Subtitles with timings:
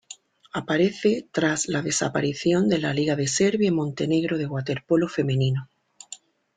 [0.51, 5.69] Aparece tras la desaparición de la Liga de Serbia y Montenegro de waterpolo femenino.